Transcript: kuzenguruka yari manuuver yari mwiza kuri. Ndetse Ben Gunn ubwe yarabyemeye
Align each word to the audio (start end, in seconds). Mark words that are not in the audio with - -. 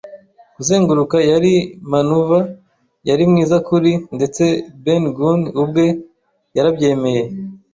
kuzenguruka 0.55 1.17
yari 1.31 1.53
manuuver 1.91 2.43
yari 3.09 3.23
mwiza 3.31 3.57
kuri. 3.67 3.91
Ndetse 4.17 4.43
Ben 4.83 5.03
Gunn 5.17 5.41
ubwe 5.61 5.85
yarabyemeye 6.55 7.23